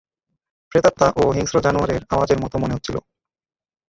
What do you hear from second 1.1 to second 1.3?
ও